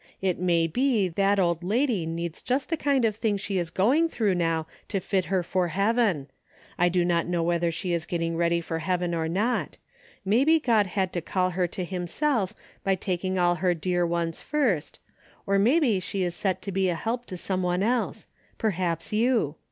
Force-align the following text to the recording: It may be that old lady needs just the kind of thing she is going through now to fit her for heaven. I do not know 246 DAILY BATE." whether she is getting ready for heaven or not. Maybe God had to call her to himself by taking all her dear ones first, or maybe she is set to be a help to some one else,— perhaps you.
It 0.19 0.39
may 0.39 0.65
be 0.65 1.09
that 1.09 1.37
old 1.39 1.61
lady 1.63 2.07
needs 2.07 2.41
just 2.41 2.69
the 2.69 2.75
kind 2.75 3.05
of 3.05 3.15
thing 3.17 3.37
she 3.37 3.59
is 3.59 3.69
going 3.69 4.09
through 4.09 4.33
now 4.33 4.65
to 4.87 4.99
fit 4.99 5.25
her 5.25 5.43
for 5.43 5.67
heaven. 5.67 6.27
I 6.75 6.89
do 6.89 7.05
not 7.05 7.27
know 7.27 7.43
246 7.43 7.51
DAILY 7.51 7.51
BATE." 7.51 7.53
whether 7.53 7.71
she 7.71 7.93
is 7.93 8.09
getting 8.29 8.35
ready 8.35 8.61
for 8.61 8.79
heaven 8.79 9.13
or 9.13 9.27
not. 9.27 9.77
Maybe 10.25 10.59
God 10.59 10.87
had 10.87 11.13
to 11.13 11.21
call 11.21 11.51
her 11.51 11.67
to 11.67 11.85
himself 11.85 12.55
by 12.83 12.95
taking 12.95 13.37
all 13.37 13.53
her 13.61 13.75
dear 13.75 14.03
ones 14.03 14.41
first, 14.41 14.99
or 15.45 15.59
maybe 15.59 15.99
she 15.99 16.23
is 16.23 16.33
set 16.33 16.63
to 16.63 16.71
be 16.71 16.89
a 16.89 16.95
help 16.95 17.27
to 17.27 17.37
some 17.37 17.61
one 17.61 17.83
else,— 17.83 18.25
perhaps 18.57 19.13
you. 19.13 19.53